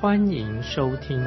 [0.00, 1.18] 欢迎收听。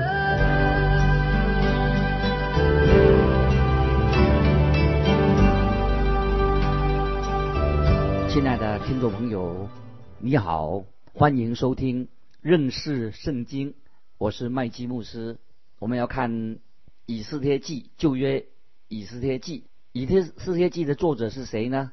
[8.27, 9.69] 亲爱的听众朋友，
[10.17, 10.83] 你好，
[11.13, 12.07] 欢迎收听
[12.41, 13.75] 认识圣经，
[14.17, 15.37] 我是麦基牧师。
[15.77, 16.57] 我们要看
[17.05, 18.47] 以斯帖记旧约
[18.87, 21.91] 以斯帖记，以斯斯帖记的作者是谁呢？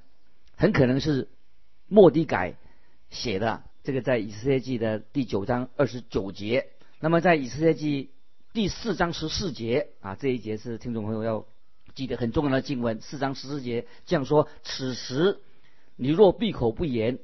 [0.57, 1.29] 很可能是
[1.89, 2.55] 莫迪改
[3.11, 3.65] 写的。
[3.83, 6.67] 这个在以斯帖记的第九章二十九节。
[7.03, 8.11] 那么在以斯帖记
[8.53, 11.47] 第四章十四节啊，这一节是听众朋友要
[11.95, 13.01] 记得很重要的经文。
[13.01, 15.41] 四章十四节这样说：此时。
[15.97, 17.19] 你若闭口不言，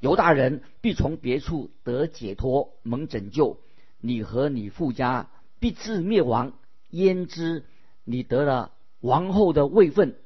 [0.00, 3.58] 犹大人必从别处得解脱，蒙拯救；
[4.00, 6.52] 你和你父家必至灭亡。
[6.90, 7.64] 焉知
[8.04, 10.16] 你得了王后的位分，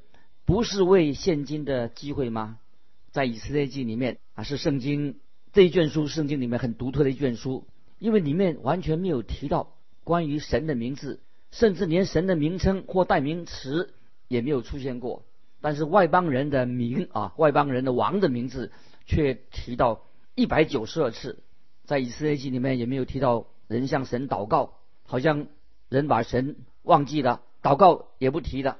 [0.45, 2.59] 不是为现今的机会吗？
[3.11, 5.19] 在以色列记里面啊，是圣经
[5.51, 7.67] 这一卷书，圣经里面很独特的一卷书，
[8.03, 13.93] 因为里面完全没有提到关于神的名字，甚至连神的名称或代名词
[14.27, 15.23] 也没有出现过。
[15.61, 18.73] 但是外邦人的名啊，外邦人的王的名字
[19.05, 20.03] 却提到
[20.35, 21.39] 一百九十二次，
[21.85, 24.73] 在以色列记里面也没有提到人向神祷告，
[25.05, 25.47] 好像
[25.87, 28.79] 人把神忘记了，祷告也不提了。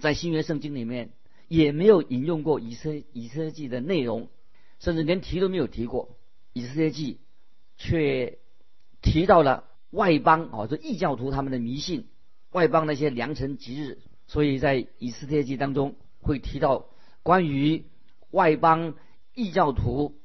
[0.00, 1.10] 在新约圣经里面
[1.46, 4.28] 也没有引用过以色以色列记的内容，
[4.80, 6.16] 甚至连提都没有提过。
[6.52, 7.20] 以色列记
[7.76, 8.38] 却
[9.06, 12.08] 提到了外邦啊，这异教徒他们的迷信，
[12.50, 15.94] 外邦那些良辰吉日，所以在以色列记当中。
[16.18, 16.86] 会提到
[17.22, 17.84] 关于
[18.32, 18.94] 外邦
[19.32, 20.18] 异教徒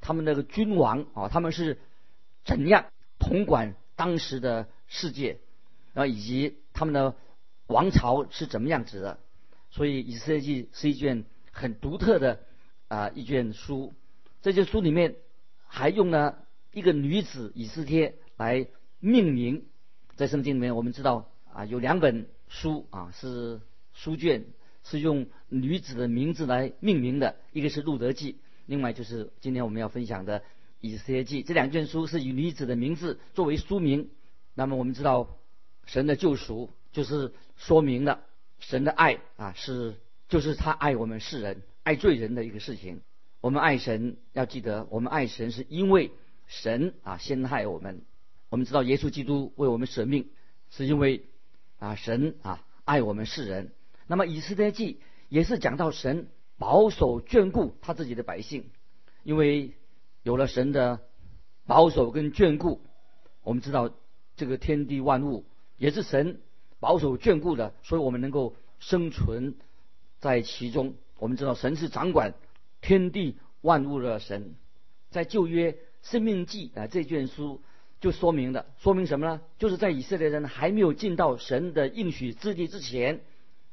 [0.00, 1.78] 他们那个君王啊，他们是
[2.42, 2.86] 怎样
[3.18, 5.40] 统管当时的世界
[5.92, 7.14] 啊，以及他们的
[7.66, 9.18] 王朝是怎么样子的。
[9.68, 12.40] 所以《以色列记》是一卷很独特的
[12.88, 13.92] 啊一卷书。
[14.40, 15.16] 这些书里面
[15.66, 18.66] 还用了一个女子以斯帖来
[19.00, 19.64] 命名。
[20.16, 23.60] 在圣经里面，我们知道啊有两本书啊是
[23.92, 24.44] 书卷。
[24.84, 28.32] 是用女子的名字来命名的，一个是《路德记》，
[28.66, 30.40] 另外就是今天我们要分享的
[30.80, 31.44] 《以色列记》。
[31.46, 34.10] 这两卷书是以女子的名字作为书名。
[34.54, 35.38] 那么我们知道，
[35.86, 38.24] 神的救赎就是说明了
[38.58, 39.94] 神的爱啊，是
[40.28, 43.02] 就是他爱我们世人、爱罪人的一个事情。
[43.40, 46.10] 我们爱神，要记得我们爱神是因为
[46.48, 48.02] 神啊先害我们。
[48.52, 50.28] 我们知道耶稣基督为我们舍命，
[50.68, 51.24] 是因为
[51.78, 53.72] 啊神啊爱我们世人。
[54.06, 58.68] 那么以斯帖记也是讲到神保守眷顾他自己的百姓，
[59.22, 59.72] 因为
[60.22, 61.00] 有了神的
[61.64, 62.82] 保守跟眷顾，
[63.42, 63.90] 我们知道
[64.36, 65.46] 这个天地万物
[65.78, 66.42] 也是神
[66.78, 69.54] 保守眷顾的，所以我们能够生存
[70.18, 70.94] 在其中。
[71.16, 72.34] 我们知道神是掌管
[72.82, 74.56] 天地万物的神，
[75.08, 77.62] 在旧约生命记啊这卷书
[78.02, 79.40] 就说明了，说明什么呢？
[79.58, 83.20] 就是在以色列人还没有进到神的应许之地之前。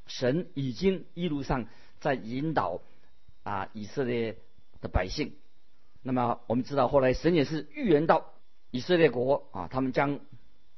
[0.05, 1.67] 神已经一路上
[1.99, 2.81] 在引导
[3.43, 4.37] 啊以色列
[4.81, 5.33] 的百姓。
[6.01, 8.33] 那么我们知道，后来神也是预言到
[8.71, 10.19] 以色列国啊，他们将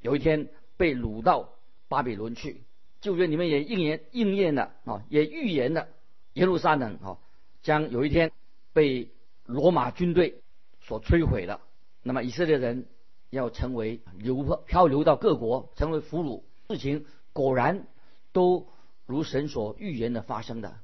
[0.02, 1.50] 有一天被掳到
[1.88, 2.62] 巴比伦去。
[3.02, 5.88] 旧约里面也应验应验了啊，也预言了
[6.34, 7.18] 耶路撒冷啊
[7.62, 8.32] 将有一天
[8.74, 9.10] 被
[9.46, 10.42] 罗马军队
[10.82, 11.62] 所摧毁了。
[12.04, 12.86] 那么以色列人
[13.32, 16.44] 要成为流漂流到各国，成为俘虏。
[16.70, 17.88] 事情果然
[18.32, 18.68] 都。
[19.08, 20.78] 如神所预言的发生的，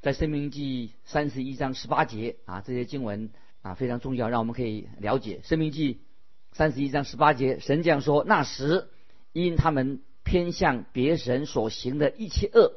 [0.00, 3.28] 在《生命记》三十一章十八节啊，这些经文
[3.60, 5.94] 啊非常重要，让我们可以了解《生命记》
[6.52, 8.88] 三十一章十八节，神这样说：那时
[9.34, 12.72] 因他们偏向别神所行的一切恶，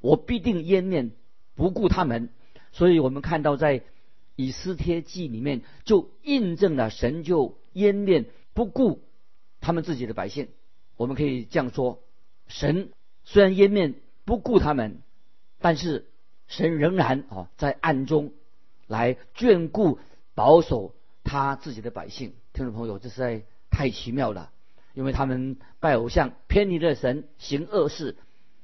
[0.00, 1.10] 我必定湮灭
[1.54, 2.30] 不顾他们。
[2.72, 3.84] 所以我们看到在
[4.34, 8.24] 以斯帖记里面就印证了神就湮灭
[8.54, 9.02] 不顾
[9.60, 10.48] 他们自己的百姓。
[10.96, 12.02] 我们可以这样说：
[12.46, 12.90] 神
[13.24, 13.94] 虽然湮灭。
[14.26, 15.02] 不顾他们，
[15.58, 16.06] 但是
[16.46, 18.32] 神仍然啊在暗中
[18.86, 19.98] 来眷顾
[20.36, 20.94] 保守
[21.24, 22.34] 他自己的百姓。
[22.52, 24.52] 听众朋友，这实在太奇妙了，
[24.94, 28.18] 因为他们拜偶像，偏离了神，行恶事，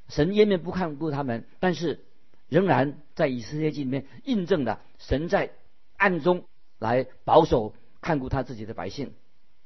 [0.09, 2.05] 神湮灭不看顾他们，但是
[2.49, 5.51] 仍然在以色列记里面印证了神在
[5.97, 6.45] 暗中
[6.79, 9.15] 来保守看顾他自己的百姓。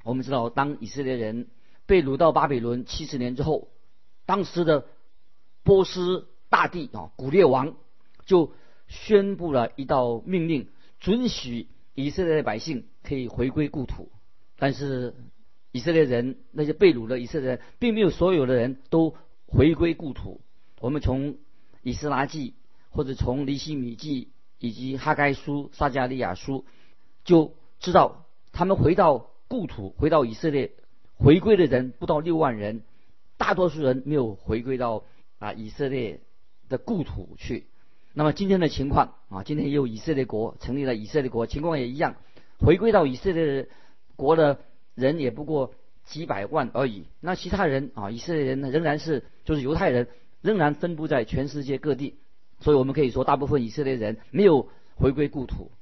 [0.03, 1.49] 我们知道，当以色列人
[1.87, 3.69] 被掳到巴比伦七十年之后，
[4.27, 4.87] 当时的
[5.63, 7.77] 波斯大帝啊古列王
[8.25, 8.53] 就
[8.89, 10.69] 宣布了一道命令，
[10.99, 14.11] 准许以色列的百姓可以回归故土。
[14.57, 15.15] 但是
[15.73, 19.15] 以色列人那些被掳的以色列人，并没有所有的人都
[19.47, 20.41] 回归故土。
[20.81, 21.39] 我们从
[21.83, 22.55] 以斯拉记
[22.91, 26.65] 或者从尼希米记以及哈该书、撒加利亚书
[27.25, 30.71] 就知道，他们回到故土，回到以色列。
[31.17, 32.83] 回归的人不到六万人，
[33.37, 35.03] 大多数人没有回归到
[35.41, 36.21] 啊以色列
[36.69, 37.67] 的故土去。
[38.15, 42.15] 那么今天的情况啊，今天也有以色列国成立了以色列国，情况也一样，
[42.61, 43.69] 回归到以色列
[44.15, 44.61] 国的
[44.95, 45.75] 人也不过
[46.05, 47.07] 几百万而已。
[47.19, 50.07] 那其他人啊，以色列人呢，仍然是就是犹太人，
[50.41, 52.21] 仍然分布在全世界各地。
[52.61, 55.73] 所以我们可以说，大部分以色列人没有回归故土。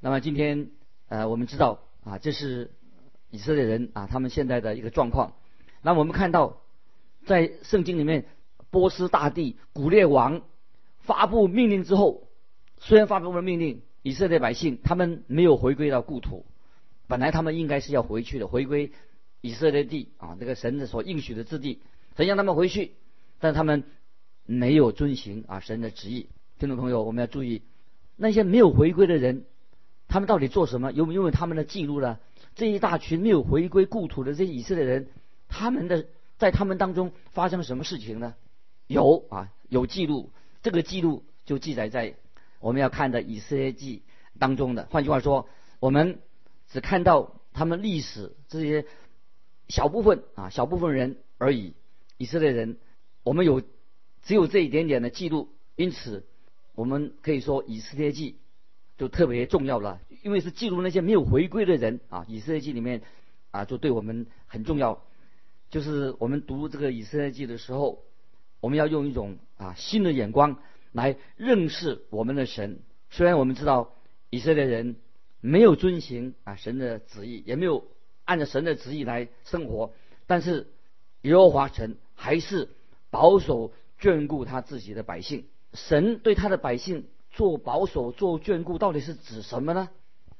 [0.00, 0.70] 那么今天
[1.08, 2.70] 呃，我们知道啊，这是。
[3.30, 5.34] 以色列人啊，他们现在的一个状况。
[5.82, 6.60] 那我们看到，
[7.26, 8.26] 在圣经里面，
[8.70, 10.42] 波斯大帝古列王
[11.00, 12.28] 发布命令之后，
[12.78, 16.46] 虽然发布了命令，以色列百姓他们没有回归到故土。
[17.06, 18.92] 本来他们应该是要回去的，回归
[19.40, 21.80] 以色列地啊，这个神的所应许的之地，
[22.16, 22.92] 神让他们回去，
[23.40, 23.84] 但他们
[24.44, 26.28] 没有遵行啊神的旨意。
[26.58, 27.62] 听众朋友，我们要注意，
[28.16, 29.44] 那些没有回归的人，
[30.08, 30.92] 他们到底做什么？
[30.92, 32.18] 有没有他们的记录呢？
[32.58, 35.06] 这一大群没有回归故土的这些以色列人，
[35.46, 36.06] 他们的
[36.38, 38.34] 在他们当中发生了什么事情呢？
[38.88, 42.16] 有啊，有记录，这个记录就记载在
[42.58, 44.02] 我们要看的以色列记
[44.40, 44.88] 当中的。
[44.90, 46.18] 换句话说，我们
[46.68, 48.86] 只看到他们历史这些
[49.68, 51.74] 小部分啊，小部分人而已。
[52.16, 52.78] 以色列人，
[53.22, 53.62] 我们有
[54.24, 56.26] 只有这一点点的记录，因此
[56.74, 58.40] 我们可以说以色列记
[58.98, 60.00] 就特别重要了。
[60.22, 63.00] 因为是记录那些没有回归的人啊，《以色列记》里面
[63.52, 65.02] 啊，就对我们很重要。
[65.70, 68.02] 就是我们读这个《以色列记》的时候，
[68.60, 70.58] 我们要用一种啊新的眼光
[70.92, 72.80] 来认识我们的神。
[73.10, 73.94] 虽然我们知道
[74.28, 74.96] 以色列人
[75.40, 77.84] 没有遵行啊神的旨意，也没有
[78.24, 79.92] 按照神的旨意来生活，
[80.26, 80.66] 但是
[81.22, 82.68] 耶和华神还是
[83.10, 85.46] 保守眷顾他自己的百姓。
[85.74, 89.88] 神对他的百姓做保守、做眷顾，到底是指什么呢？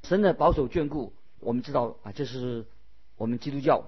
[0.02, 2.67] 神的保守眷顾，我们知道啊，这是
[3.17, 3.85] 我们基督教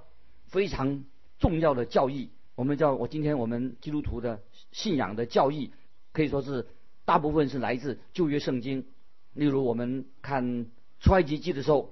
[0.49, 1.05] 非常
[1.39, 2.31] 重要的教义。
[2.55, 5.73] 我们叫我今天我们基督徒的信仰的教义，
[6.13, 6.67] 可以说是
[7.05, 8.85] 大部分是来自旧约圣经。
[9.33, 10.67] 例如我们看
[11.01, 11.91] 出埃及记的时候，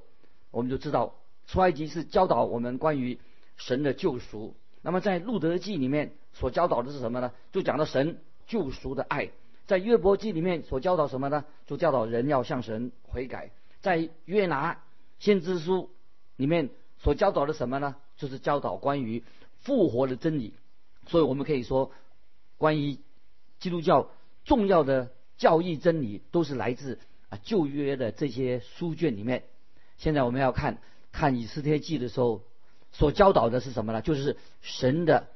[0.51, 1.15] 我们就知道
[1.47, 3.19] 出埃及是教导我们关于
[3.57, 4.55] 神的救赎。
[4.83, 7.33] 那么在路德记里面所教导的是什么呢？
[7.51, 9.31] 就讲到神救赎的爱。
[9.69, 11.45] 在约伯记里面所教导什么呢？
[11.67, 13.51] 就教导人要向神悔改。
[13.81, 14.83] 在约拿
[15.19, 15.91] 先知书
[16.37, 17.95] 里面所教导的什么呢？
[18.17, 19.23] 就是教导关于
[19.61, 20.55] 复活的真理。
[21.07, 21.93] 所以我们可以说，
[22.57, 22.99] 关于
[23.61, 24.11] 基督教
[24.47, 26.99] 重要的教义真理，都是来自
[27.29, 29.45] 啊旧约的这些书卷里面。
[29.99, 30.79] 现在我们要看
[31.13, 32.41] 看以斯帖记的时候，
[32.93, 34.01] 所教导的是什么呢？
[34.01, 35.29] 就是神的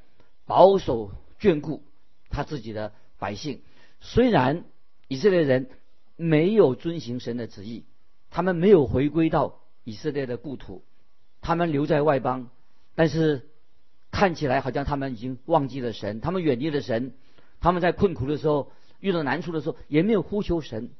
[0.46, 1.82] 保守眷顾
[2.31, 3.61] 他自己的百姓。
[4.02, 4.64] 虽然
[5.08, 5.70] 以色列人
[6.16, 7.87] 没有遵行神的旨意。
[8.34, 10.82] 他们没有回归到以色列的故土，
[11.43, 12.48] 他们留在外邦，
[12.94, 13.50] 但是
[14.10, 17.12] 看起来好像他们已经忘记了神，他们远离了神，
[17.60, 20.93] 他们在困苦的时候遇到难处的时候也没有呼求神。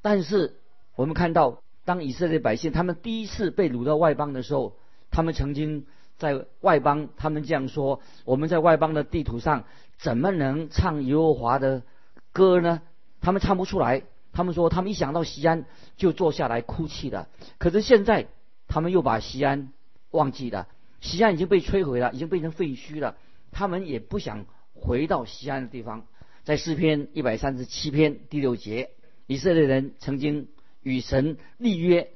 [0.00, 0.56] 但是
[0.96, 4.76] 我们看到，当以色列百姓他们第一次被掳到外邦的时候，
[5.12, 5.86] 他们曾经
[6.18, 9.66] 在外邦，他们这样说：我们在外邦的地图上
[9.98, 11.84] 怎么能唱耶和华的
[12.32, 12.82] 歌呢？
[13.20, 14.02] 他们唱不出来。
[14.32, 17.28] 他们说，他们一想到西安就坐下来哭泣的。
[17.58, 18.28] 可是现在，
[18.66, 19.72] 他们又把西安
[20.10, 20.68] 忘记了。
[21.02, 23.16] 西安已经被摧毁了，已经变成废墟了。
[23.50, 26.06] 他们也不想回到西安的地方。
[26.44, 28.90] 在诗篇一百三十七篇第六节，
[29.26, 30.48] 以色列人曾经
[30.82, 32.08] 与神立约，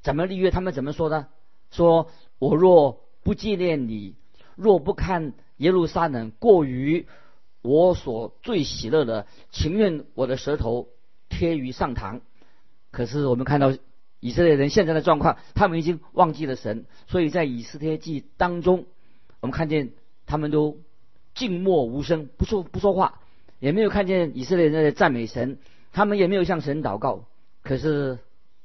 [0.00, 0.52] 怎么立约？
[0.52, 1.26] 他们怎么说呢？
[1.72, 4.14] 说我若不纪念你，
[4.54, 7.08] 若不看耶路撒冷过于
[7.62, 10.88] 我所最喜乐的，情愿我的舌头。
[11.30, 12.22] 贴于上膛，
[12.90, 13.76] 可是我们看到
[14.18, 18.86] 以色列人现在的状况，他们已经忘记了神，所以在以斯帖记当中，
[19.40, 19.92] 我们看见
[20.24, 20.78] 他们都
[21.34, 23.20] 静默无声，不说不说话，
[23.60, 25.58] 也没有看见以色列人在赞美神，
[25.92, 27.26] 他们也没有向神祷告。
[27.62, 28.18] 可是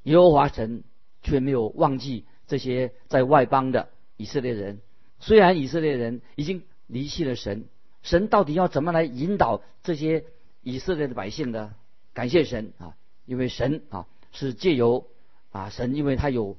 [0.04, 0.86] 耶和华神
[1.22, 4.80] 却没有忘记这些在外邦的以色列人，
[5.20, 7.66] 虽然以色列人已经离弃了神，
[8.04, 10.26] 神到底要怎么来引导这些
[10.62, 11.74] 以色列的百姓呢？
[12.14, 12.96] 感谢神啊，
[13.26, 15.08] 因为神啊是借由
[15.52, 16.58] 啊神，因为他有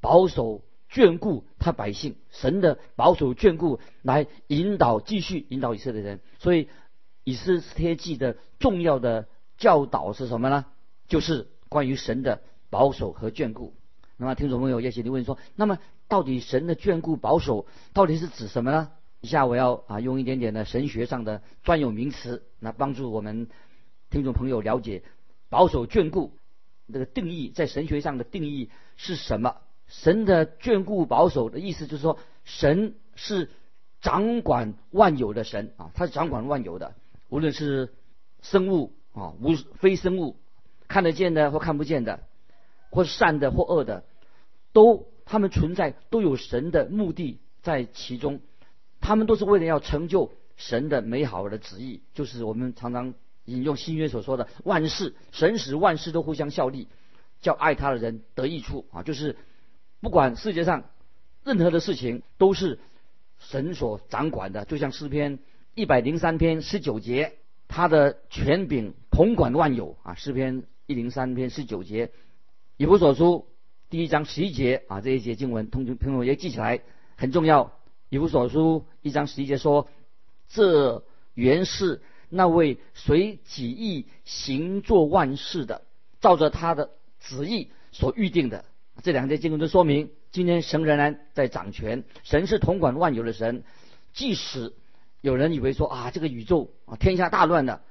[0.00, 6.20] 保守眷顾他百姓，神的保守眷顾来引导继续引导以色列人。
[6.40, 6.68] 所以
[7.22, 10.64] 以斯帖记的重要的教导是什么呢？
[11.06, 13.74] 就是关于神的保守和眷顾。
[14.16, 15.78] 那么听众朋友也许你问说，那么
[16.08, 18.90] 到底神的眷顾保守到底是指什么呢？
[19.20, 23.48] 以下我要啊用一点点的神学上的专有名词，来帮助我们
[24.10, 25.02] 听众朋友了解
[25.48, 26.32] 保守眷顾
[26.92, 29.56] 这个定义，在神学上的定义是什么？
[29.86, 33.50] 神的眷顾保守的意思就是说，神是
[34.00, 36.94] 掌管万有的神啊，他是掌管万有的，
[37.28, 37.94] 无论是
[38.42, 40.36] 生物啊，无非生物，
[40.86, 42.20] 看得见的或看不见的，
[42.90, 44.04] 或善的或恶的，
[44.72, 48.40] 都他们存在都有神的目的在其中，
[49.00, 53.14] 他们都是为了要成就神的美好的旨意，就是我们常常
[53.44, 56.88] 引用新约所说的万事，神使万事都互相效力，
[57.40, 59.36] 叫爱他的人得益处啊，就是。
[60.00, 60.84] 不管世界上
[61.42, 62.78] 任何的事情都是
[63.40, 65.40] 神所掌管的，就像诗篇
[65.74, 67.32] 一百零三篇十九节，
[67.66, 70.14] 他的权柄统管万有啊。
[70.14, 72.12] 诗篇一零三篇十九节，
[72.76, 73.48] 以弗所书
[73.90, 76.80] 第一章十一节啊，这一节经文，通通朋友也记起来
[77.16, 77.72] 很重要。
[78.08, 79.88] 以弗所书一章十一节说
[80.48, 85.82] ：“这原是那位随己意行作万事的，
[86.20, 88.64] 照着他的旨意所预定的。”
[89.02, 93.62] 这两节经文都说明，今天神仍然在掌权，神是统管万有的神。
[94.12, 94.72] 即使
[95.20, 97.82] 有人以为说啊，这个宇宙啊，天下大乱了，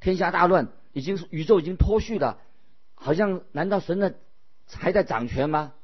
[0.00, 2.38] 天下大乱，已经宇宙已经脱序了，
[2.94, 4.12] 好像难道神呢
[4.68, 5.74] 还在掌权吗？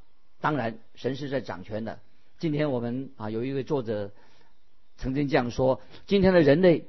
[0.40, 1.99] 当然，神是在掌权的。
[2.40, 4.12] 今天我们啊，有一位作者
[4.97, 6.88] 曾经这样说：今天的人类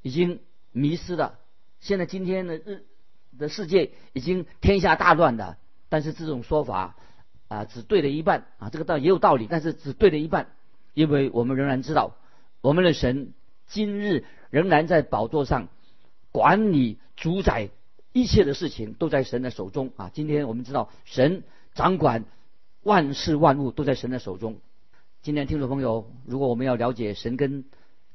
[0.00, 0.38] 已经
[0.70, 1.40] 迷失了，
[1.80, 2.86] 现在今天的日
[3.36, 5.58] 的世界已经天下大乱的。
[5.88, 6.96] 但是这种说法。
[7.48, 10.54] 啊，只对了一半啊，这个倒也有道理，但是只对了一半，
[10.94, 12.16] 因为我们仍然知道，
[12.62, 13.34] 我们的神
[13.66, 15.68] 今日仍然在宝座上
[16.30, 17.68] 管理主宰
[18.14, 20.10] 一切的事情，都在神的手中啊。
[20.14, 21.42] 今天我们知道，神
[21.74, 22.24] 掌管
[22.84, 24.58] 万事万物都在神的手中。
[25.22, 27.64] 今天听众朋友，如果我们要了解神跟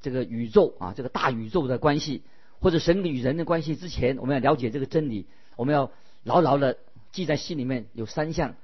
[0.02, 2.22] 这个宇宙啊，这个大宇宙的关系，
[2.60, 5.90] 或者神与人的关系之前，我们要了解这个真理，我们要
[6.24, 6.78] 牢牢的
[7.14, 8.56] 记在心里面，有三项。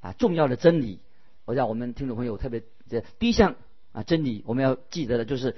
[0.00, 1.00] 啊，重要的真理，
[1.44, 3.56] 我让我们听众朋友特别这第一项
[3.92, 5.56] 啊真理，我们要记得的就是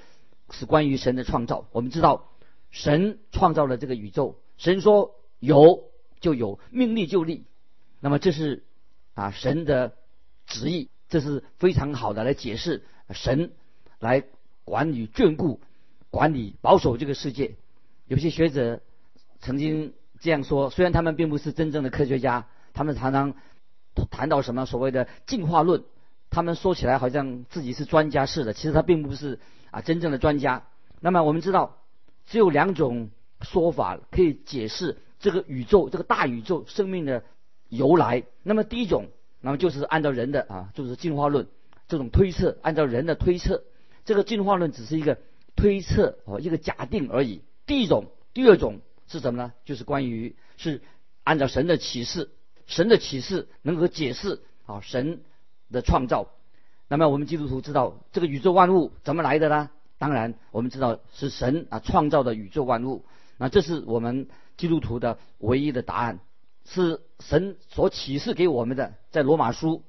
[0.49, 1.69] 是关于神的创造。
[1.71, 2.29] 我们知道
[2.71, 5.85] 神创造了这个宇宙，神说有
[6.19, 7.45] 就有，命立就立。
[8.01, 8.65] 那么这是
[9.13, 9.93] 啊神的
[10.45, 13.51] 旨意，这是非常好的来解释神
[13.99, 14.23] 来
[14.65, 15.61] 管理、眷顾、
[16.09, 17.53] 管理、保守这个世界。
[18.07, 18.81] 有些学者
[19.39, 23.35] 曾经这样说，虽然他们并不是真正的科学家，他们常常。
[24.09, 25.83] 谈到什么所谓的进化论，
[26.31, 29.39] 他们说起来好像自己是专家似的，其实他并不是
[29.69, 30.65] 啊真正的专家。
[30.99, 31.77] 那么我们知道，
[32.25, 37.23] 只有两种说法可以解释这个宇宙、这个大宇宙生命的
[37.69, 38.23] 由来。
[38.41, 39.09] 那么第一种，
[39.45, 41.47] 那么就是按照人的啊，就是进化论
[41.87, 43.63] 这种推测，按照人的推测，
[44.05, 45.19] 这个进化论只是一个
[45.55, 47.41] 推测哦，一个假定而已。
[47.67, 49.51] 第一种，第二种是什么呢？
[49.65, 50.81] 就是关于是
[51.23, 52.31] 按照神的启示。
[52.65, 55.21] 神的启示能够解释啊神
[55.69, 56.29] 的创造，
[56.87, 59.69] 那么我们基督徒知道这个宇宙万物怎么来的呢？
[59.97, 63.03] 当然我们知道是神啊创造的宇宙万物，
[63.37, 66.19] 那这是我们基督徒的唯一的答案，
[66.65, 68.93] 是神所启示给我们的。
[69.11, 69.83] 在罗马书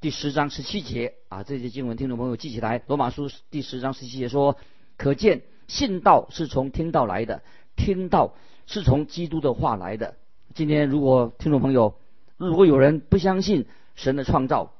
[0.00, 4.56] 第十章十七节啊，这些经文听众朋友记起来，罗马书第十章十七节说：
[4.96, 7.42] 可见信道是从听道来的，
[7.76, 8.34] 听道
[8.66, 10.16] 是从基督的话来的。
[10.54, 11.96] 今天如果听众朋友，
[12.36, 14.72] 如果有人不相信神的创造，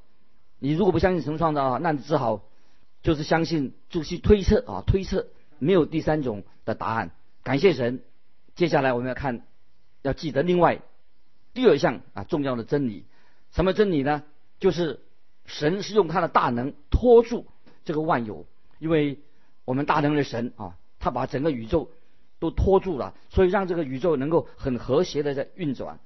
[0.58, 2.44] 你如果不相信神创造啊，那你只好
[3.02, 5.28] 就是相信，就去推测啊，推测
[5.58, 7.10] 没有第三种的答案。
[7.42, 8.02] 感谢神。
[8.54, 9.42] 接下来我们要看，
[10.00, 10.80] 要记得另外
[11.56, 13.06] 第二项啊重要的真理，
[13.50, 14.24] 什么真理呢？
[14.60, 15.00] 就是
[15.46, 17.46] 神是用他的大能托住
[17.82, 18.46] 这个万有，
[18.78, 19.20] 因为
[19.64, 21.90] 我们大能的神啊，他把整个宇宙
[22.38, 25.98] 都托住了，所以让这个宇宙能够很和谐的在运转。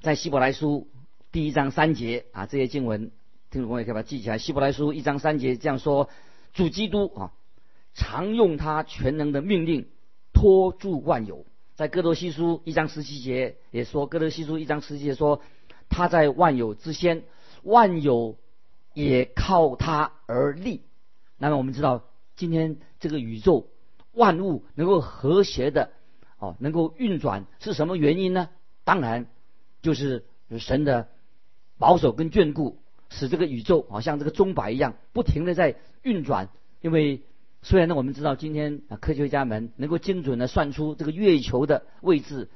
[0.00, 0.88] 在希伯来书
[1.32, 3.10] 第一章三节啊，这些经文，
[3.50, 4.38] 听众朋友可以把它记起来。
[4.38, 6.08] 希伯来书一章三节这样说：
[6.54, 7.32] 主基督啊，
[7.92, 9.86] 常用他全能的命令
[10.32, 11.44] 托住万有。
[11.74, 15.42] 在哥罗西书一章十七节也说，哥罗西书一章十七节说，
[15.88, 17.24] 他在万有之先，
[17.62, 18.36] 万有
[18.92, 20.82] 也靠他而立。
[21.36, 22.04] 那么我们知道，
[22.36, 23.68] 今天这个宇宙
[24.12, 25.90] 万物能够和谐的
[26.38, 28.48] 哦，能够运转是什么原因呢？
[28.84, 29.26] 当然。
[29.82, 30.24] 就是
[30.58, 31.10] 神的
[31.76, 32.78] 保守跟眷顾，
[33.10, 36.48] 使这个宇宙好像这个钟摆一样不停的在运转。
[36.80, 37.20] 因为
[37.64, 42.50] 虽然呢，我们知道今天啊，科学家们能够精准的算出这个月球的位置，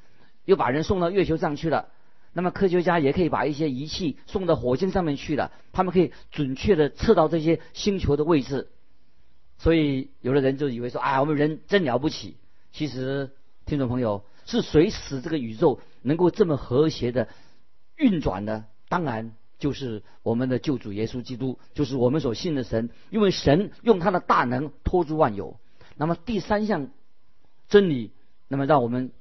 [0.45, 1.89] 又把人送到月球上去了。
[2.35, 8.69] 那么科学家也可以把一些仪器送到火星上面去了，他们可以准确的测到这些星球的位置。
[9.57, 12.37] 所以有的人就以为说啊，我们人真了不起。
[12.71, 13.31] 其实
[13.65, 17.29] 听众朋友，是谁使这个宇宙能够这么和谐的
[17.97, 18.67] 运转呢？
[18.91, 22.91] 当然就是我们的救主耶稣基督，就是我们所信的神。
[23.11, 25.59] 因为神用他的大能托住万有。
[25.97, 26.89] 那么第三项
[27.69, 28.13] 真理，
[28.49, 29.13] 那么让我们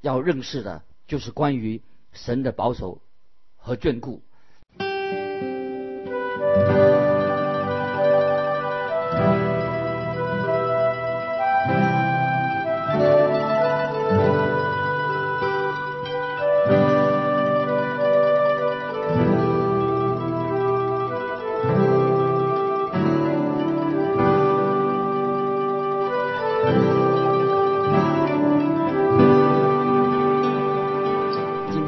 [0.00, 1.82] 要认识的就是关于。
[2.16, 3.00] 神的保守
[3.56, 4.22] 和眷顾。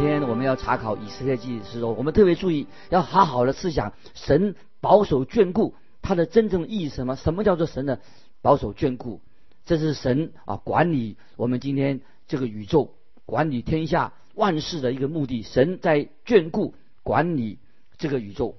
[0.06, 7.16] 今天我们要查考以色列记的时候，我们特别注意，要好好的思想神保守眷顾它的真正意义什么？
[7.16, 8.00] 什么叫做神的
[8.40, 9.20] 保守眷顾？
[9.64, 12.94] 这是神啊管理我们今天这个宇宙、
[13.24, 15.42] 管理天下万事的一个目的。
[15.42, 17.58] 神在眷顾管理
[17.98, 18.58] 这个宇宙，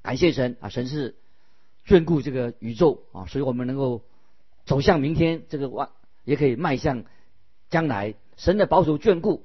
[0.00, 0.70] 感谢神啊！
[0.70, 1.16] 神是
[1.86, 4.00] 眷顾这个宇宙啊，所以我们能够
[4.64, 5.90] 走向明天，这个万
[6.24, 7.04] 也可以迈向
[7.68, 8.14] 将来。
[8.38, 9.42] 神的保守眷顾。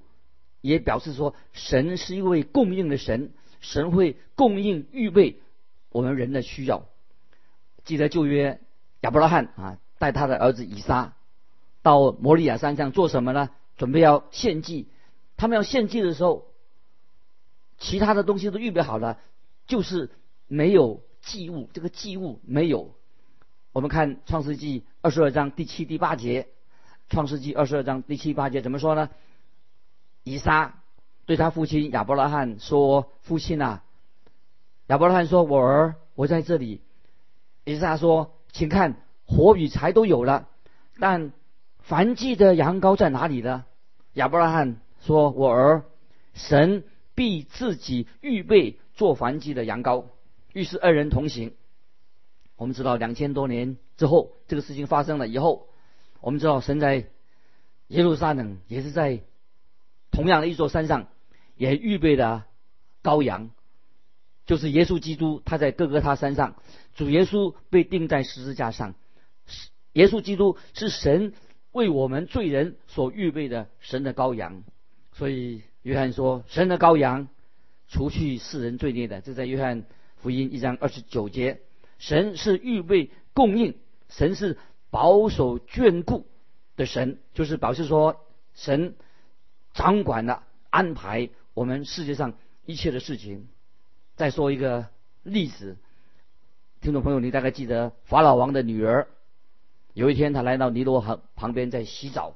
[0.62, 5.39] 也表示说，神是一位供应的神，神会供应预备
[5.91, 6.86] 我们人的需要。
[7.84, 8.62] 记得旧约
[9.01, 11.13] 亚伯拉罕啊，带他的儿子以撒
[11.82, 13.50] 到摩利亚山上做什么呢？
[13.77, 14.88] 准备要献祭。
[15.36, 16.46] 他们要献祭的时候，
[17.80, 19.18] 其他的东西都预备好了，
[19.65, 20.12] 就是
[20.48, 21.68] 没有祭物。
[21.74, 22.94] 这个祭物没有。
[23.74, 26.48] 我们看创世纪二十二章第七、第八节。
[27.09, 29.09] 创世纪二十二章第七、八节怎么说呢？
[30.24, 30.81] 以撒
[31.25, 33.84] 对他父亲亚伯拉罕说：“父亲啊！”
[34.88, 36.81] 亚伯拉罕说：“我儿，我在这里。”
[37.64, 40.48] 以撒说：“请看，火与柴都有了，
[41.00, 41.31] 但
[41.88, 43.66] 燔祭的羊羔在哪里呢？”
[44.14, 45.86] 亚伯拉罕说：“我儿，
[46.34, 46.84] 神
[47.16, 50.05] 必自己预备做燔祭的羊羔。”
[50.53, 51.53] 于是二人同行。
[52.57, 55.68] 我们知道两千多年之后，这个事情发生了以后，
[56.20, 57.07] 我们知道神在
[57.88, 59.22] 耶路撒冷也是在。
[60.11, 61.07] 同样的一座山上，
[61.55, 62.45] 也预备了
[63.01, 63.50] 羔羊，
[64.45, 65.41] 就是耶稣基督。
[65.45, 66.57] 他在哥哥他山上，
[66.95, 68.93] 主耶稣被钉在十字架上。
[69.93, 71.33] 耶稣基督是神
[71.71, 74.63] 为我们罪人所预备的神的羔羊。
[75.13, 77.29] 所以约翰说：“神的羔羊，
[77.87, 79.85] 除去世人罪孽的。”这在约翰
[80.17, 81.61] 福音一章二十九节。
[82.00, 83.77] 神是预备供应，
[84.09, 84.57] 神是
[84.89, 86.27] 保守眷顾
[86.75, 88.95] 的神，就是表示说神。
[89.74, 92.34] 掌管了安排我们世界上
[92.66, 93.48] 一切的事情。
[94.16, 94.88] 再说一个
[95.24, 95.77] 例子，
[96.81, 99.07] 听众朋友，你大概记得法老王的女儿，
[99.94, 102.36] 有一天她来到尼罗河旁边在洗澡，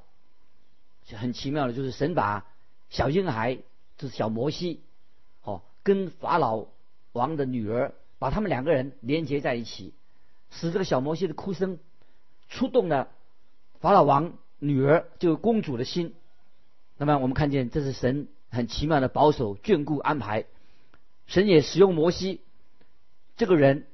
[1.14, 2.46] 很奇妙的，就是神把
[2.90, 3.60] 小婴孩，
[3.98, 4.82] 就是小摩西，
[5.44, 6.66] 哦，跟法老
[7.12, 9.94] 王的女儿，把他们两个人连接在一起，
[10.50, 11.80] 使这个小摩西的哭声
[12.48, 13.10] 触动了
[13.80, 16.16] 法老王女儿，就是公主的心。
[16.98, 20.46] 那么我们看见这是神很奇妙的保守眷顾安排，
[21.28, 22.40] 神也使用摩西
[23.36, 23.86] 这个人，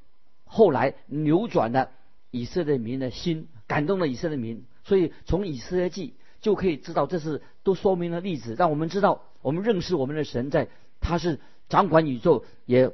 [0.45, 1.89] 后来扭转了
[2.29, 4.65] 以色列民的心，感动了以色列民。
[4.83, 10.67] 所以从以色列记就可以知道，这是都说明了例子，让我们知道我们认识我们的神，在
[10.99, 12.91] 他是掌管宇宙，也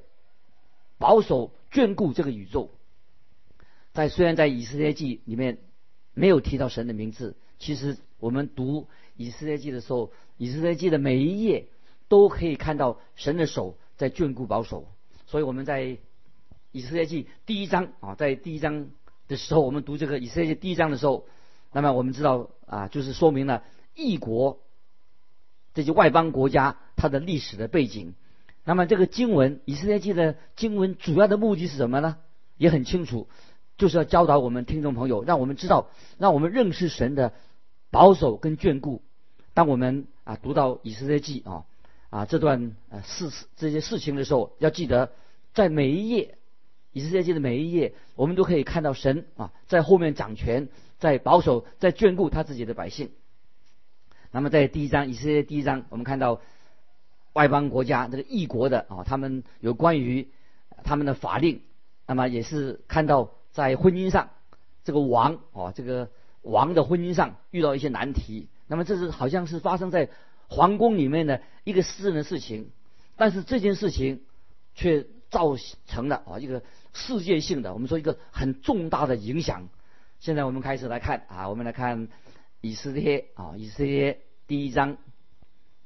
[0.97, 2.71] 保守眷顾这个宇宙。
[3.91, 5.57] 在虽然在以色列记里面
[6.13, 8.87] 没有提到神的名字，其实我们读。
[9.17, 11.67] 以色列记的时候，以色列记的每一页
[12.07, 14.87] 都可以看到神的手在眷顾保守。
[15.25, 15.97] 所以我们在
[16.71, 18.89] 以色列记第一章啊，在第一章
[19.27, 21.25] 的时候，我们读这个以色列记第一章的时候，
[21.73, 23.63] 那么我们知道啊，就是说明了
[23.95, 24.61] 异国
[25.73, 28.13] 这些外邦国家它的历史的背景。
[28.63, 32.17] 那么这个经文以色列记的经文主要的目的是什么呢？
[32.57, 33.27] 也很清楚，
[33.77, 37.33] 就是要教导我们听众朋友，让我们知道，让我们认识神的
[37.91, 39.03] 保守跟眷顾。
[39.57, 41.65] 当我们啊读到以色列记啊
[42.11, 45.11] 啊这段呃事这些事情的时候，要记得
[45.55, 46.37] 在每一页
[46.91, 53.09] 以色列记的每一页，我们都可以看到神啊在后面掌权，在保守，在眷顾他自己的百姓。
[54.29, 56.39] 那么在第一章以色列第一章，我们看到
[57.33, 60.29] 外邦国家这个异国的啊，他们有关于
[60.83, 61.63] 他们的法令，
[62.05, 64.29] 那么也是看到在婚姻上，
[64.83, 66.11] 这个王哦，这个
[66.43, 68.49] 王的婚姻上遇到一些难题。
[68.67, 70.09] 那么这是好像是发生在
[70.47, 72.71] 皇宫里面的一个私人的事情，
[73.15, 74.23] 但是这件事情
[74.75, 79.69] 却造成了啊一个世界性的，我们说一个很重大的影响。
[80.19, 82.07] 现在我们开始来看啊，我们来看
[82.61, 84.97] 以色列啊，以色列第一章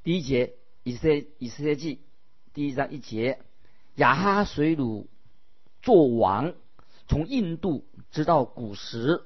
[0.02, 2.00] 第一节，以色列以色列记
[2.54, 3.40] 第一章一节，
[3.96, 5.08] 亚哈水鲁
[5.82, 6.54] 做王，
[7.08, 9.22] 从印度直到古时，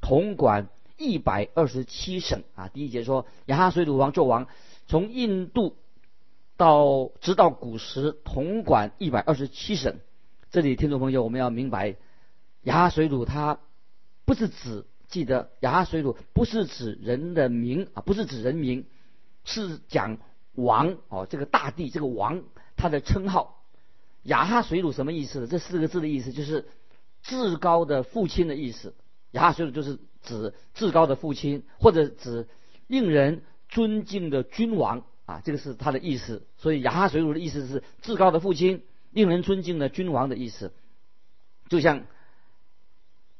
[0.00, 2.68] 统管一百二十七省啊。
[2.68, 4.48] 第一节说亚哈水鲁王做王，
[4.86, 5.76] 从印度
[6.58, 9.96] 到直到古时，统管一百二十七省。
[10.50, 11.96] 这里听众朋友，我们要明白，
[12.64, 13.60] 亚哈水鲁他
[14.24, 18.84] 不是指记得亚哈水鲁不是指人的名啊，不是指人名，
[19.44, 20.18] 是讲
[20.54, 22.42] 王哦，这个大地这个王
[22.76, 23.62] 他的称号。
[24.24, 25.46] 亚哈水鲁什么意思呢？
[25.46, 26.66] 这四个字的意思就是
[27.22, 28.94] 至高的父亲的意思。
[29.30, 32.48] 亚哈水鲁就是指至高的父亲，或者指
[32.86, 36.46] 令人尊敬的君王啊，这个是他的意思。
[36.56, 38.82] 所以亚哈水鲁的意思是至高的父亲。
[39.10, 40.70] 令人尊敬的君王的意思，
[41.70, 42.04] 就像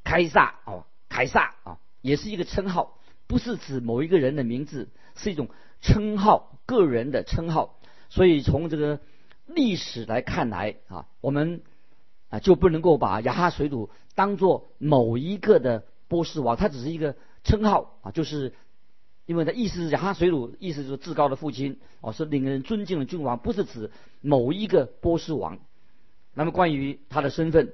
[0.02, 5.50] 凯撒哦，凯撒啊，也是一个称号，不是指某一个人的名字，是一种
[5.82, 7.78] 称号，个人的称号。
[8.08, 9.00] 所以从这个
[9.46, 11.60] 历史来看来啊，我们
[12.30, 18.54] 啊就不能够把亚哈水鲁当做某一个的波斯王，他只是一个称号啊，就是
[19.26, 23.90] 因为他意思是亚哈水鲁，意思是至高的父亲哦，是令人尊敬的君王，不是指
[24.20, 25.58] 某一个波斯王。
[26.34, 27.72] 那么关于他的身份，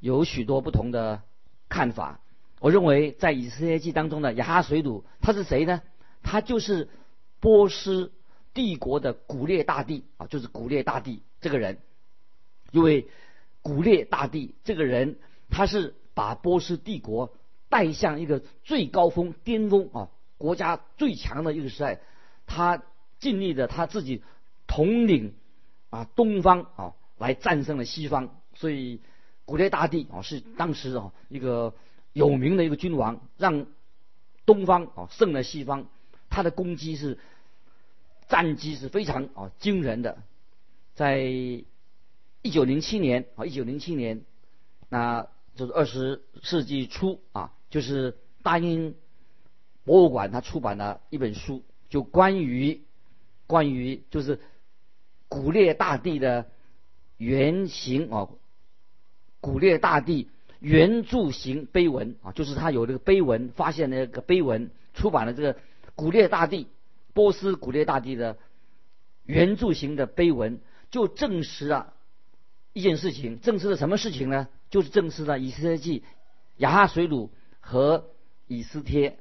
[0.00, 1.22] 有许多不同的
[1.68, 2.20] 看法。
[2.60, 5.82] 我认为在以色列记当中的亚哈水鲁他是谁呢？
[6.22, 6.88] 他就是
[7.40, 8.12] 波斯
[8.54, 11.78] 帝国的古列大帝啊，就是古列大帝这个人。
[12.72, 13.08] 因为
[13.62, 15.18] 古列大帝这个人，
[15.50, 17.32] 他是把波斯帝国
[17.68, 22.00] 带向一个最高峰、巅峰啊，国家最强的一个时代。
[22.46, 22.82] 他
[23.18, 24.22] 尽力的他自己
[24.66, 25.34] 统领
[25.90, 26.94] 啊东方啊。
[27.18, 29.00] 来战胜了西方，所以
[29.46, 31.72] 古列大帝啊是当时啊一个
[32.12, 33.64] 有名的一个君王，让
[34.44, 35.86] 东方啊胜了西方。
[36.28, 37.18] 他的攻击是
[38.28, 40.18] 战绩是非常啊惊人的。
[40.94, 41.64] 在一
[42.52, 44.20] 九零七年啊，一九零七年，
[44.90, 48.94] 那就是二十世纪初啊，就是大英
[49.84, 52.80] 博物馆他出版了一本书，就关于
[53.46, 54.40] 关于就是
[55.28, 56.46] 古列大帝的。
[57.18, 58.28] 原型啊，
[59.40, 60.28] 古列大帝
[60.60, 65.56] 圆柱形碑文啊，就是他有这个碑文，发现那个碑文，出版了这个
[65.94, 66.66] 古列大帝
[67.14, 68.36] 波斯古列大帝的
[69.24, 70.60] 圆柱形的碑文，
[70.90, 71.94] 就证实了
[72.74, 74.48] 一件事情，证实了什么事情呢？
[74.68, 76.04] 就是证实了以斯帖记
[76.58, 77.30] 亚哈水鲁
[77.66, 78.10] 和
[78.46, 79.18] 以斯帖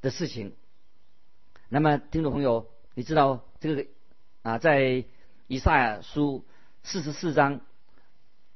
[0.00, 0.54] 的事情。
[1.68, 3.86] 那么，听众朋友，你知道这个
[4.42, 5.04] 啊，在
[5.46, 6.44] 以赛亚书。
[6.86, 7.62] 四十四章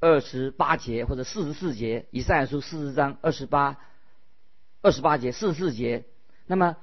[0.01, 3.79] 二十八节，或者四十四节，以赛亚书四十章二十八
[4.83, 6.05] 二十八节四十四节，
[6.47, 6.77] 那么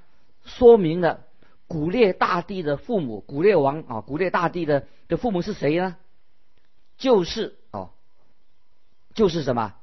[0.43, 1.27] 说明了
[1.67, 5.97] 古列大帝的父母，古列王啊，古列大帝的的父母是谁呢？
[6.97, 7.91] 就是哦，
[9.13, 9.75] 就是什么？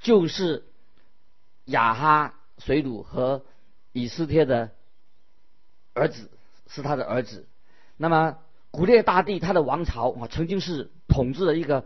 [0.00, 0.64] 就是
[1.72, 3.44] 亚哈水鲁和
[3.92, 4.70] 以斯帖的
[5.92, 6.30] 儿子，
[6.68, 7.46] 是他的儿子。
[7.96, 8.38] 那么
[8.70, 10.90] 古列大帝他的王朝啊，曾经是。
[11.08, 11.84] 统治了一个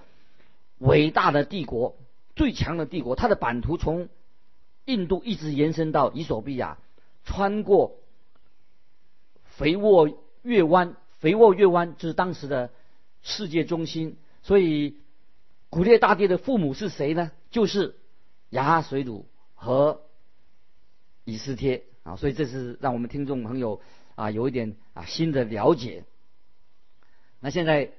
[0.79, 1.97] 伟大的帝国，
[2.37, 3.17] 最强的帝国。
[3.17, 4.09] 它的版图从
[4.85, 6.79] 印度一直延伸到伊索比亚，
[7.25, 7.99] 穿过
[9.43, 10.09] 肥沃
[10.43, 10.95] 月湾。
[11.19, 12.71] 肥沃月湾就是当时的
[13.23, 14.17] 世界中心。
[14.45, 15.01] 所以，
[15.71, 17.33] 古列大帝的父母是谁呢？
[17.51, 17.97] 就是
[18.51, 20.03] 亚哈水鲁和
[21.25, 22.15] 以斯帖啊。
[22.15, 23.81] 所以，这是让我们听众朋友
[24.15, 26.05] 啊有一点啊新的了解。
[27.41, 27.91] 那现在。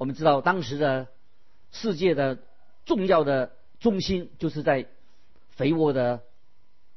[0.00, 1.08] 我们知道，当时的
[1.72, 2.38] 世界的
[2.84, 4.86] 重要的中心就是在
[5.48, 6.22] 肥沃的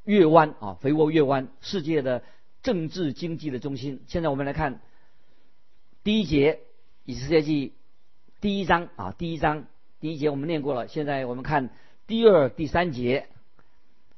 [0.03, 2.23] 月湾啊，肥沃月湾，世界的
[2.61, 4.03] 政治经济的中心。
[4.05, 4.81] 现在我们来看
[6.03, 6.53] 第一节
[7.05, 7.69] 《以色列记》
[8.39, 9.65] 第一章啊，第一章
[9.99, 10.87] 第一节我们念过了。
[10.87, 11.71] 现在我们看
[12.05, 13.27] 第二、第三节《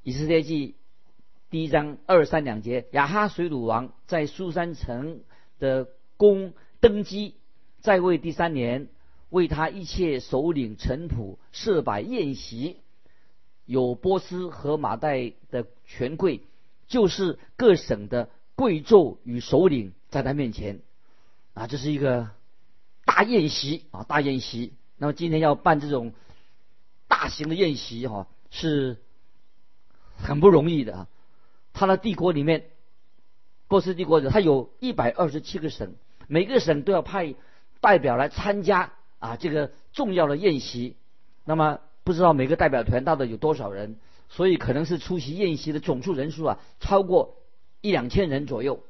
[0.06, 0.70] 以色列记》
[1.50, 5.22] 第一章二三两节，亚哈水鲁王在苏山城
[5.60, 5.88] 的
[6.18, 7.36] 宫登基。
[7.80, 8.89] 在位第三年，
[9.30, 12.82] 为他一切首领臣仆设摆宴席，
[13.66, 16.42] 有波斯和马代的权贵，
[16.88, 20.82] 就是各省的贵胄与首领在他面前，
[21.54, 22.30] 啊，这是一个
[23.06, 24.74] 大宴席啊，大宴席。
[24.98, 26.12] 那么今天要办这种
[27.08, 28.98] 大型的宴席哈，是
[30.24, 31.08] 很不容易的啊。
[31.74, 32.66] 他的帝国里面，
[33.68, 35.94] 波斯帝国的，他有一百二十七个省，
[36.28, 37.36] 每个省都要派
[37.82, 40.96] 代表来参加啊这个重要的宴席。
[41.46, 43.98] 那么不知道每个代表团到底有多少人，
[44.30, 47.38] 所以可能是出席宴席的总数人数啊超过
[47.82, 48.84] 一两千人左右。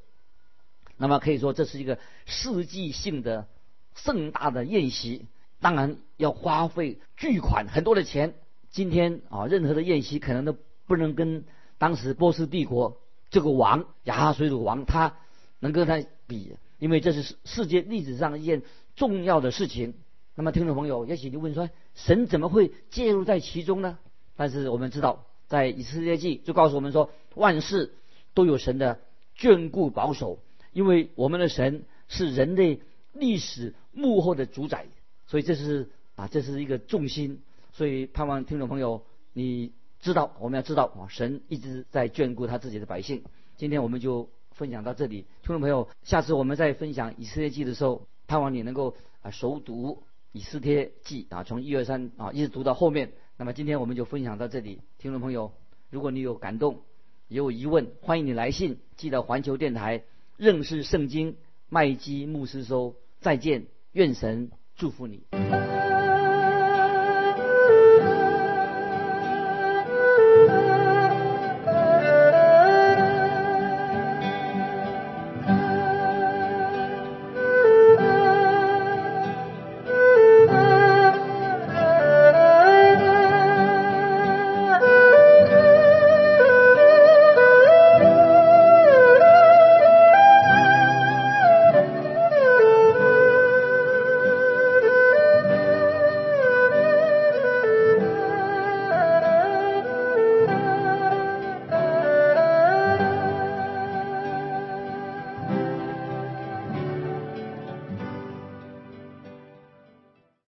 [0.98, 3.48] 那么可以说这是一个世纪性的
[3.96, 5.26] 盛大的宴席，
[5.62, 8.36] 当然要花费巨款很多的钱。
[8.69, 11.46] 今天啊，任何的宴席可能都不能跟
[11.78, 15.15] 当时波斯帝国这个王亚哈水鲁王他
[15.60, 18.62] 能跟他比，因为这是世界历史上一件
[18.96, 19.93] 重要的事情。
[20.36, 23.98] 那么听众朋友也许就问说，神怎么会介入在其中呢？
[24.36, 27.93] 但是我们知道，在以斯帖记就告诉我们说，万事
[28.34, 29.00] 都有神的
[29.38, 30.39] 眷顾保守。
[30.72, 32.82] 因为我们的神是人类
[33.13, 34.88] 历史幕后的主宰，
[35.28, 37.41] 所以这是啊，这是一个重心。
[37.74, 39.72] 所以盼望听众朋友，你
[40.04, 43.24] 知道我们要知道啊，神一直在眷顾他自己的百姓。
[43.56, 53.13] 今天我们就分享到这里，听众朋友，下次我们再分享以斯帖记的时候，盼望你能够啊熟读以斯帖记啊，从一二三啊一直读到后面。
[53.38, 55.54] 那么今天我们就分享到这里，听众朋友，
[55.89, 56.82] 如果你有感动，
[57.30, 60.04] 也有疑问，欢迎你来信寄到环球电台。
[60.36, 61.38] 认识圣经，
[61.70, 65.24] 麦基牧师说：“再见，愿神祝福你。”